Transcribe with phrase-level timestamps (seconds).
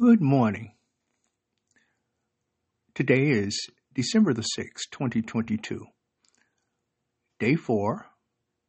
[0.00, 0.72] Good morning.
[2.94, 5.84] Today is December the 6th, 2022,
[7.38, 8.06] day four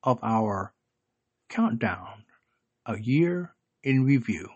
[0.03, 0.73] of our
[1.47, 2.25] countdown,
[2.85, 4.49] a year in review.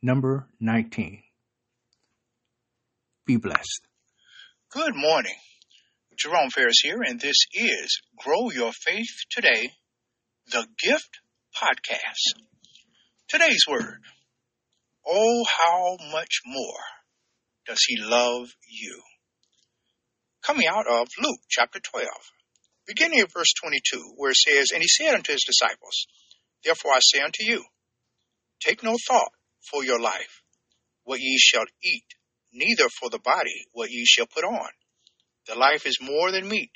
[0.00, 1.24] Number 19.
[3.26, 3.80] Be blessed.
[4.70, 5.34] Good morning.
[6.16, 9.72] Jerome Ferris here, and this is Grow Your Faith Today,
[10.46, 11.18] the GYFT
[11.60, 12.49] Podcast.
[13.30, 14.02] Today's word.
[15.06, 16.82] Oh, how much more
[17.64, 19.00] does he love you?
[20.42, 22.08] Coming out of Luke chapter 12,
[22.88, 26.08] beginning of verse 22, where it says, And he said unto his disciples,
[26.64, 27.64] Therefore I say unto you,
[28.58, 29.30] take no thought
[29.70, 30.42] for your life,
[31.04, 32.06] what ye shall eat,
[32.52, 34.70] neither for the body what ye shall put on.
[35.46, 36.72] The life is more than meat,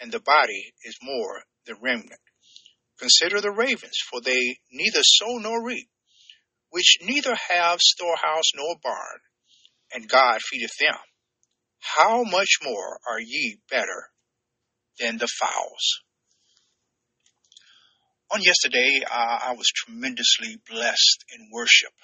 [0.00, 2.20] and the body is more than remnant.
[2.98, 5.90] Consider the ravens, for they neither sow nor reap,
[6.70, 9.20] which neither have storehouse nor barn,
[9.92, 10.96] and God feedeth them.
[11.80, 14.10] How much more are ye better
[14.98, 16.02] than the fowls?
[18.30, 21.94] On yesterday, uh, I was tremendously blessed in worship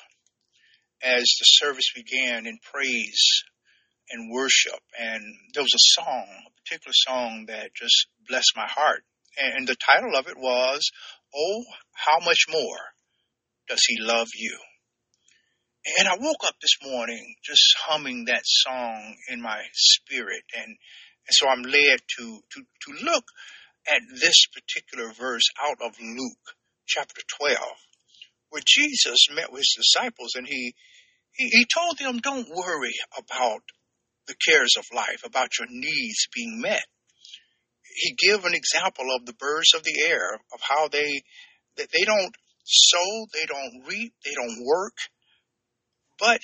[1.03, 3.45] as the service began in praise
[4.11, 4.81] and worship.
[4.99, 9.05] And there was a song, a particular song that just blessed my heart.
[9.37, 10.91] And the title of it was,
[11.35, 12.95] Oh, How Much More
[13.69, 14.59] does he love you?
[15.99, 20.43] And I woke up this morning just humming that song in my spirit.
[20.57, 23.25] And, and so I'm led to, to, to look
[23.87, 26.57] at this particular verse out of Luke
[26.87, 27.59] chapter 12,
[28.49, 30.75] where Jesus met with his disciples and he,
[31.33, 33.61] he, he told them, don't worry about
[34.27, 36.85] the cares of life, about your needs being met.
[37.97, 41.23] He gave an example of the birds of the air, of how they,
[41.77, 42.35] that they don't
[42.65, 44.95] sow, they don't reap, they don't work,
[46.19, 46.41] but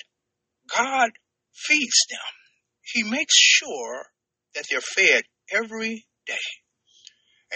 [0.75, 1.11] God
[1.53, 2.19] feeds them.
[2.93, 4.05] He makes sure
[4.55, 6.33] that they're fed every day.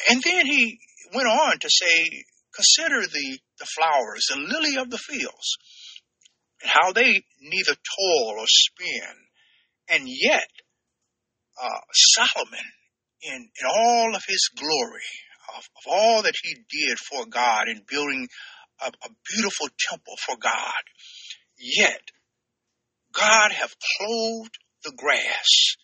[0.09, 0.79] And then he
[1.13, 2.23] went on to say,
[2.53, 5.57] consider the, the flowers, the lily of the fields,
[6.61, 9.15] and how they neither toil or spin.
[9.89, 10.47] And yet,
[11.61, 12.65] uh, Solomon,
[13.21, 15.09] in, in all of his glory,
[15.57, 18.27] of, of all that he did for God in building
[18.81, 20.83] a, a beautiful temple for God,
[21.57, 22.01] Yet
[23.13, 25.75] God have clothed the grass,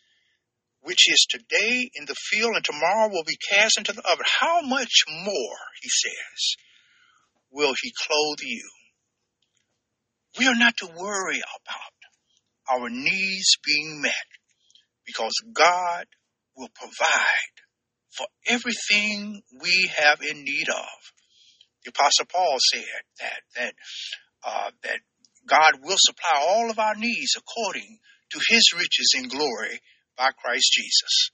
[0.81, 4.25] which is today in the field and tomorrow will be cast into the oven.
[4.39, 6.55] How much more, he says,
[7.51, 8.69] will he clothe you?
[10.39, 14.13] We are not to worry about our needs being met
[15.05, 16.05] because God
[16.55, 17.55] will provide
[18.15, 21.13] for everything we have in need of.
[21.83, 23.73] The apostle Paul said that, that,
[24.45, 24.99] uh, that
[25.47, 27.99] God will supply all of our needs according
[28.31, 29.79] to his riches in glory
[30.17, 31.31] by Christ Jesus.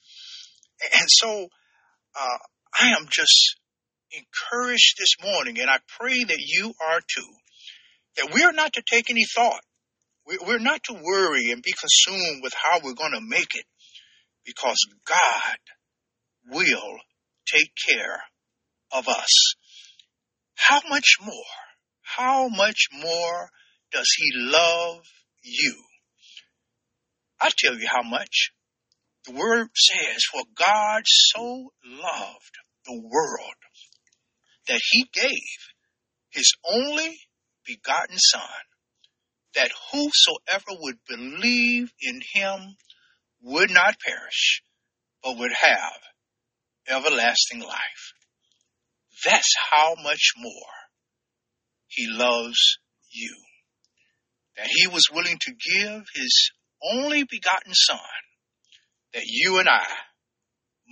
[0.99, 1.47] And so
[2.19, 2.37] uh,
[2.79, 3.57] I am just
[4.11, 7.27] encouraged this morning, and I pray that you are too,
[8.15, 9.61] that we're not to take any thought.
[10.25, 13.65] We're not to worry and be consumed with how we're going to make it
[14.45, 15.57] because God
[16.49, 16.97] will
[17.45, 18.23] take care
[18.91, 19.55] of us.
[20.57, 21.34] How much more?
[22.01, 23.50] How much more
[23.91, 25.03] does he love
[25.44, 25.84] you?
[27.40, 28.51] I tell you how much.
[29.25, 33.56] The word says, for God so loved the world
[34.68, 35.57] that he gave
[36.29, 37.19] his only
[37.66, 38.41] begotten son
[39.56, 42.78] that whosoever would believe in him
[43.41, 44.62] would not perish,
[45.24, 46.01] but would have
[46.89, 48.13] everlasting life.
[49.27, 50.73] That's how much more
[51.88, 52.77] he loves
[53.11, 53.35] you
[54.55, 56.51] that he was willing to give his
[56.81, 57.99] only begotten son
[59.13, 59.85] that you and I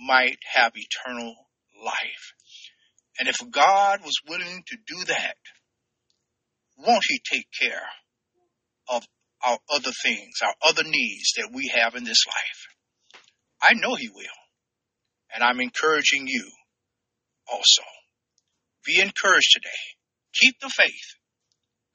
[0.06, 1.34] might have eternal
[1.82, 2.34] life.
[3.18, 5.36] And if God was willing to do that,
[6.76, 7.88] won't he take care
[8.90, 9.02] of
[9.46, 13.18] our other things, our other needs that we have in this life?
[13.62, 14.26] I know he will.
[15.34, 16.50] And I'm encouraging you
[17.50, 17.82] also.
[18.86, 19.82] Be encouraged today.
[20.40, 21.16] Keep the faith.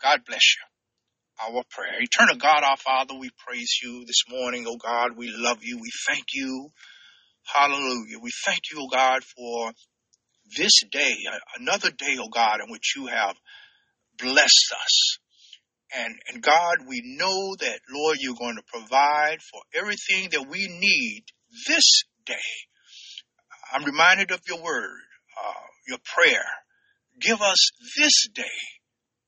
[0.02, 0.72] God bless you
[1.42, 2.00] our prayer.
[2.00, 5.18] Eternal God, our Father, we praise you this morning, oh God.
[5.18, 5.80] We love you.
[5.80, 6.70] We thank you.
[7.46, 8.20] Hallelujah.
[8.22, 9.72] We thank you, oh God, for
[10.58, 11.16] this day,
[11.60, 13.36] another day, oh God, in which you have
[14.18, 15.18] blessed us.
[15.94, 20.68] And, and God, we know that, Lord, you're going to provide for everything that we
[20.68, 21.24] need
[21.68, 22.36] this day.
[23.74, 25.00] I'm reminded of your word,
[25.44, 26.46] uh, your prayer.
[27.22, 28.44] Give us this day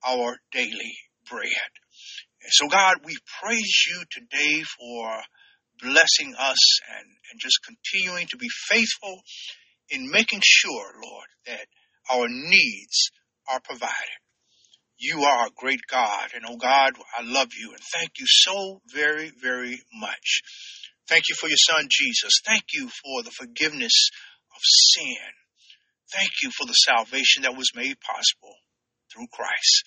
[0.05, 0.97] our daily
[1.29, 1.71] bread.
[2.49, 5.21] So, God, we praise you today for
[5.81, 9.21] blessing us and, and just continuing to be faithful
[9.89, 11.67] in making sure, Lord, that
[12.11, 13.11] our needs
[13.49, 13.93] are provided.
[14.97, 18.81] You are a great God, and oh God, I love you and thank you so
[18.93, 20.41] very, very much.
[21.09, 22.39] Thank you for your son Jesus.
[22.45, 24.09] Thank you for the forgiveness
[24.55, 25.42] of sin.
[26.11, 28.55] Thank you for the salvation that was made possible
[29.13, 29.83] through Christ.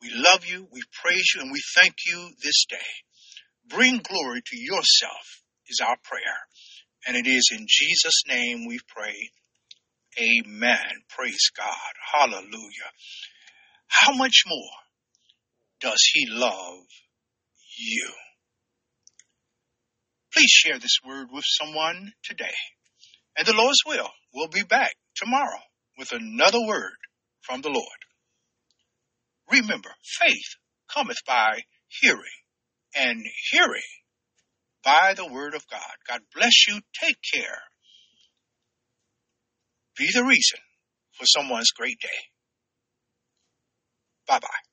[0.00, 2.76] We love you, we praise you, and we thank you this day.
[3.68, 6.38] Bring glory to yourself is our prayer.
[7.06, 9.30] And it is in Jesus' name we pray.
[10.18, 11.02] Amen.
[11.08, 11.66] Praise God.
[12.14, 12.90] Hallelujah.
[13.86, 14.70] How much more
[15.80, 16.84] does he love
[17.78, 18.10] you?
[20.32, 22.54] Please share this word with someone today.
[23.36, 25.60] And the Lord's will, we'll be back tomorrow
[25.98, 26.96] with another word
[27.40, 27.86] from the Lord.
[29.50, 30.56] Remember, faith
[30.92, 32.22] cometh by hearing,
[32.94, 33.82] and hearing
[34.84, 35.80] by the word of God.
[36.08, 36.80] God bless you.
[37.00, 37.60] Take care.
[39.96, 40.58] Be the reason
[41.12, 42.08] for someone's great day.
[44.26, 44.71] Bye bye.